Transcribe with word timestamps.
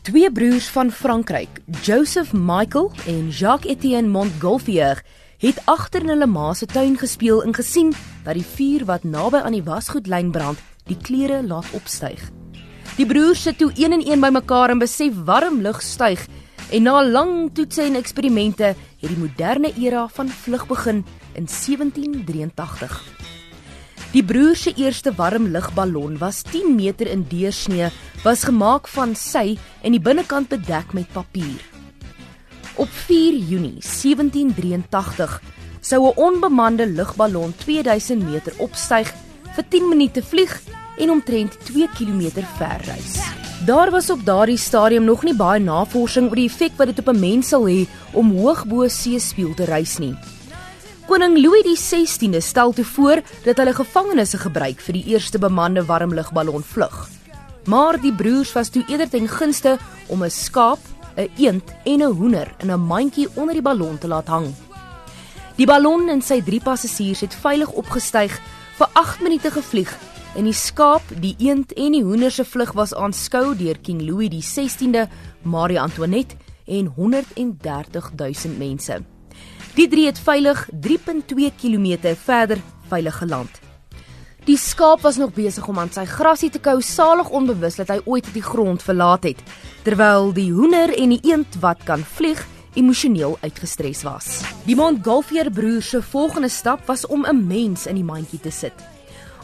Twee 0.00 0.32
broers 0.32 0.68
van 0.72 0.90
Frankryk, 0.90 1.48
Joseph 1.82 2.32
Michael 2.32 2.90
en 3.06 3.28
Jacques-Étienne 3.28 4.08
Montgolfier, 4.08 5.02
het 5.38 5.60
agter 5.68 6.00
in 6.00 6.14
hulle 6.14 6.26
ma 6.26 6.54
se 6.56 6.64
tuin 6.66 6.96
gespeel 6.96 7.42
en 7.44 7.52
gesien 7.52 7.92
dat 8.24 8.38
die 8.38 8.44
vuur 8.44 8.86
wat 8.88 9.04
naby 9.04 9.42
aan 9.44 9.52
die 9.52 9.64
wasgoedlyn 9.66 10.32
brand, 10.32 10.56
die 10.88 10.96
klere 10.96 11.42
laat 11.44 11.68
opstyg. 11.76 12.22
Die 12.96 13.04
broers 13.04 13.44
sit 13.44 13.60
toe 13.60 13.68
een 13.76 13.92
en 13.98 14.06
een 14.08 14.24
bymekaar 14.24 14.72
en 14.72 14.80
besef 14.80 15.20
warm 15.28 15.60
lug 15.60 15.82
styg 15.84 16.24
en 16.72 16.88
na 16.88 17.04
lang 17.04 17.50
toetse 17.52 17.84
en 17.84 18.00
eksperimente 18.00 18.72
het 18.72 19.08
die 19.08 19.20
moderne 19.20 19.74
era 19.76 20.08
van 20.08 20.32
vlug 20.32 20.64
begin 20.72 21.04
in 21.36 21.44
1783. 21.44 23.02
Die 24.10 24.24
broers 24.26 24.64
se 24.64 24.72
eerste 24.74 25.12
warm 25.14 25.52
lugballon 25.54 26.16
was 26.18 26.40
10 26.42 26.72
meter 26.74 27.06
in 27.06 27.20
deursnee, 27.28 27.92
was 28.22 28.44
gemaak 28.44 28.88
van 28.88 29.14
sy 29.16 29.56
en 29.82 29.92
die 29.92 30.02
binnekant 30.02 30.48
bedek 30.48 30.92
met 30.92 31.08
papier. 31.12 31.60
Op 32.76 32.88
4 33.06 33.36
Junie 33.48 33.80
1783 33.80 35.40
sou 35.80 36.06
'n 36.08 36.16
onbemande 36.16 36.86
lugballon 36.86 37.54
2000 37.56 38.22
meter 38.22 38.52
opstyg, 38.58 39.12
vir 39.54 39.64
10 39.68 39.88
minute 39.88 40.22
vlieg 40.22 40.60
en 40.98 41.10
omtrent 41.10 41.56
2 41.64 41.88
km 41.96 42.44
ver 42.58 42.80
reis. 42.84 43.18
Daar 43.66 43.90
was 43.90 44.10
op 44.10 44.24
daardie 44.24 44.56
stadium 44.56 45.04
nog 45.04 45.22
nie 45.22 45.34
baie 45.34 45.60
navorsing 45.60 46.28
oor 46.28 46.36
die 46.36 46.48
effek 46.48 46.76
wat 46.76 46.86
dit 46.86 46.98
op 46.98 47.08
'n 47.08 47.20
mens 47.20 47.48
sal 47.48 47.68
hê 47.68 47.86
om 48.12 48.36
hoog 48.38 48.66
bo 48.66 48.88
see 48.88 49.18
spieël 49.18 49.54
te 49.54 49.64
reis 49.64 49.98
nie. 49.98 50.14
Koning 51.06 51.38
Louis 51.38 51.64
16de 51.90 52.40
stel 52.40 52.72
toe 52.72 52.84
voor 52.84 53.22
dat 53.44 53.56
hulle 53.56 53.74
gevangenes 53.74 54.34
gebruik 54.34 54.80
vir 54.80 54.92
die 54.92 55.04
eerste 55.04 55.38
bemande 55.38 55.84
warmlugballon 55.84 56.62
vlug. 56.62 57.19
Maar 57.64 58.00
die 58.00 58.14
broers 58.14 58.52
was 58.52 58.68
toe 58.68 58.84
eerder 58.88 59.08
ten 59.08 59.28
gunste 59.28 59.78
om 60.06 60.22
'n 60.22 60.30
skaap, 60.30 60.78
'n 61.16 61.30
eend 61.36 61.72
en 61.84 62.02
'n 62.02 62.12
hoender 62.12 62.54
in 62.58 62.70
'n 62.70 62.86
mandjie 62.86 63.28
onder 63.34 63.54
die 63.54 63.62
ballon 63.62 63.98
te 63.98 64.08
laat 64.08 64.26
hang. 64.26 64.54
Die 65.56 65.66
ballon 65.66 66.08
en 66.08 66.22
sy 66.22 66.42
drie 66.42 66.60
passasiers 66.60 67.20
het 67.20 67.34
veilig 67.34 67.70
opgestyg, 67.70 68.40
vir 68.78 68.88
8 68.92 69.20
minute 69.20 69.50
gevlieg 69.50 69.98
en 70.36 70.44
die 70.44 70.56
skaap, 70.56 71.02
die 71.20 71.34
eend 71.38 71.72
en 71.72 71.92
die 71.92 72.02
hoender 72.02 72.30
se 72.30 72.44
vlug 72.44 72.72
was 72.72 72.94
aanskou 72.94 73.56
deur 73.56 73.78
King 73.82 74.02
Louis 74.02 74.30
die 74.30 74.44
16de, 74.44 75.08
Marie 75.42 75.80
Antoinette 75.80 76.36
en 76.66 76.86
130 76.96 78.12
000 78.16 78.56
mense. 78.58 79.02
Die 79.74 79.88
drie 79.88 80.06
het 80.06 80.18
veilig 80.18 80.68
3.2 80.86 81.50
km 81.60 82.14
verder 82.14 82.62
veilig 82.88 83.18
geland. 83.18 83.69
Die 84.48 84.56
skaap 84.56 85.02
was 85.04 85.18
nog 85.20 85.34
besig 85.36 85.66
om 85.68 85.78
aan 85.78 85.90
sy 85.92 86.06
grasie 86.08 86.48
te 86.50 86.60
kou, 86.64 86.78
salig 86.80 87.28
onbewus 87.28 87.76
dat 87.76 87.90
hy 87.92 87.98
ooit 88.08 88.28
die 88.32 88.44
grond 88.44 88.80
verlaat 88.82 89.26
het, 89.28 89.42
terwyl 89.84 90.32
die 90.32 90.48
hoender 90.54 90.94
en 90.96 91.12
die 91.12 91.20
eend 91.28 91.58
wat 91.60 91.84
kan 91.84 92.00
vlieg 92.16 92.40
emosioneel 92.78 93.36
uitgestres 93.42 94.00
was. 94.06 94.40
Die 94.64 94.76
Montgolfier 94.78 95.50
broers 95.52 95.90
se 95.92 96.00
volgende 96.02 96.48
stap 96.48 96.86
was 96.88 97.06
om 97.06 97.26
'n 97.26 97.46
mens 97.46 97.86
in 97.86 97.94
die 97.94 98.04
mandjie 98.04 98.40
te 98.40 98.50
sit. 98.50 98.72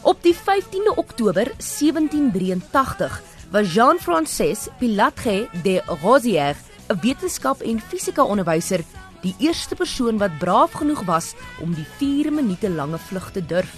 Op 0.01 0.23
die 0.23 0.33
15de 0.33 0.95
Oktober 0.95 1.51
1783 1.57 3.21
was 3.51 3.73
Jean-François 3.73 4.69
Pilatre 4.79 5.47
de 5.63 5.81
Rosière, 6.01 6.57
'n 6.89 6.99
wetenskap 7.01 7.61
en 7.61 7.79
fisika 7.79 8.23
onderwyser 8.23 8.83
die 9.21 9.35
eerste 9.39 9.75
persoon 9.75 10.17
wat 10.17 10.37
braaf 10.39 10.71
genoeg 10.71 11.03
was 11.05 11.35
om 11.61 11.73
die 11.73 11.87
4 11.97 12.33
minute 12.33 12.69
lange 12.69 12.97
vlug 12.97 13.31
te 13.31 13.45
durf. 13.45 13.73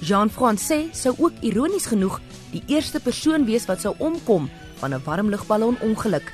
Jean-François 0.00 0.88
sou 0.96 1.14
ook 1.18 1.42
ironies 1.44 1.86
genoeg 1.86 2.20
die 2.54 2.62
eerste 2.72 3.00
persoon 3.00 3.44
wees 3.44 3.66
wat 3.68 3.82
sou 3.84 3.94
omkom 3.98 4.48
van 4.80 4.94
'n 4.94 5.02
warmlugballon 5.04 5.76
ongeluk. 5.80 6.32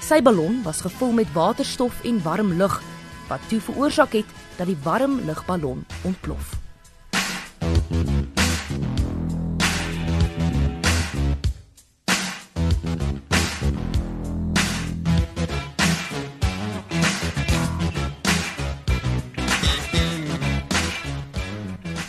Sy 0.00 0.22
ballon 0.22 0.62
was 0.62 0.80
gevul 0.80 1.12
met 1.12 1.32
waterstof 1.32 2.04
en 2.04 2.22
warm 2.22 2.52
lug 2.52 2.82
wat 3.28 3.40
toe 3.48 3.60
veroorsaak 3.60 4.12
het 4.12 4.26
dat 4.56 4.66
die 4.66 4.78
warm 4.82 5.20
lugballon 5.24 5.84
ontplof. 6.04 6.57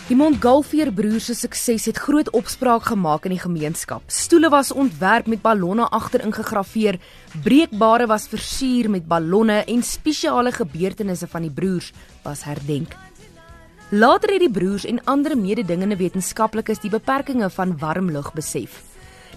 Die 0.10 0.16
Montgolfier 0.18 0.90
broers 0.90 1.28
se 1.30 1.36
sukses 1.38 1.84
het 1.86 2.00
groot 2.02 2.32
opspraak 2.34 2.88
gemaak 2.90 3.28
in 3.28 3.36
die 3.36 3.44
gemeenskap. 3.44 4.02
Stoele 4.10 4.50
was 4.50 4.72
ontwerp 4.74 5.28
met 5.30 5.44
ballonne 5.44 5.86
agter 5.94 6.24
ingegraveer, 6.26 6.98
breekbare 7.44 8.08
was 8.10 8.26
versier 8.32 8.90
met 8.90 9.06
ballonne 9.06 9.60
en 9.70 9.84
spesiale 9.86 10.50
gebeurtenisse 10.56 11.30
van 11.30 11.46
die 11.46 11.52
broers 11.54 11.92
was 12.24 12.42
herdenk. 12.50 12.96
Later 13.92 14.34
het 14.34 14.42
die 14.48 14.50
broers 14.50 14.88
en 14.90 14.98
ander 15.06 15.36
mededingende 15.38 16.00
wetenskaplikes 16.02 16.82
die 16.82 16.90
beperkings 16.90 17.54
van 17.54 17.76
warm 17.78 18.10
lug 18.10 18.32
besef. 18.34 18.82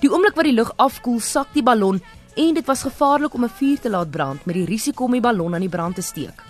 Die 0.01 0.09
oomblik 0.09 0.41
wat 0.41 0.49
die 0.49 0.57
lug 0.57 0.73
afkoel, 0.81 1.21
sak 1.21 1.53
die 1.53 1.67
ballon 1.69 2.01
en 2.33 2.57
dit 2.57 2.65
was 2.65 2.87
gevaarlik 2.89 3.35
om 3.35 3.45
'n 3.45 3.57
vuur 3.61 3.79
te 3.81 3.91
laat 3.91 4.11
brand 4.11 4.47
met 4.47 4.55
die 4.55 4.65
risiko 4.65 5.05
om 5.05 5.13
die 5.13 5.21
ballon 5.21 5.55
aan 5.55 5.69
die 5.69 5.77
brand 5.77 5.95
te 5.95 6.03
steek. 6.03 6.41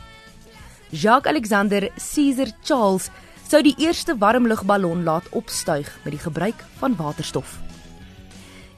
Jacques 0.91 1.33
Alexander 1.33 1.91
Caesar 1.97 2.53
Charles 2.63 3.11
sou 3.53 3.61
die 3.61 3.75
eerste 3.85 4.15
warmlugballon 4.17 5.03
laat 5.05 5.27
opstyg 5.37 5.89
met 6.07 6.15
die 6.15 6.23
gebruik 6.23 6.63
van 6.81 6.95
waterstof. 6.97 7.59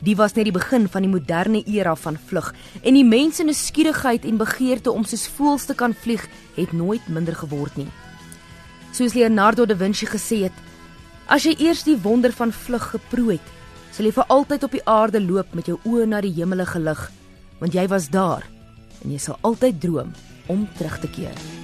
Die 0.03 0.17
was 0.19 0.35
net 0.35 0.49
die 0.49 0.57
begin 0.57 0.89
van 0.91 1.07
die 1.07 1.11
moderne 1.13 1.61
era 1.71 1.95
van 1.95 2.19
vlug 2.19 2.51
en 2.83 2.99
die 2.99 3.07
mense 3.07 3.45
se 3.45 3.47
nuuskierigheid 3.47 4.27
en 4.27 4.41
begeerte 4.41 4.91
om 4.91 5.07
soos 5.07 5.29
voëls 5.37 5.69
te 5.71 5.79
kan 5.79 5.95
vlieg 5.95 6.27
het 6.57 6.75
nooit 6.75 7.07
minder 7.07 7.39
geword 7.39 7.79
nie. 7.79 7.89
Soos 8.91 9.15
Leonardo 9.15 9.65
da 9.65 9.79
Vinci 9.79 10.11
gesê 10.11 10.43
het, 10.49 10.57
as 11.31 11.47
jy 11.47 11.55
eers 11.69 11.87
die 11.87 11.97
wonder 12.03 12.35
van 12.35 12.51
vlug 12.53 12.91
geproe 12.97 13.37
het, 13.37 13.53
sal 13.95 14.11
jy 14.11 14.15
vir 14.19 14.27
altyd 14.27 14.67
op 14.67 14.75
die 14.75 14.87
aarde 14.91 15.23
loop 15.23 15.55
met 15.55 15.71
jou 15.71 15.79
oë 15.87 16.11
na 16.11 16.21
die 16.21 16.35
hemele 16.35 16.67
gelig, 16.67 17.11
want 17.63 17.75
jy 17.79 17.87
was 17.95 18.11
daar 18.11 18.43
en 19.05 19.15
jy 19.15 19.23
sal 19.23 19.39
altyd 19.43 19.79
droom 19.81 20.11
om 20.51 20.67
terug 20.75 20.99
te 20.99 21.15
keer. 21.15 21.64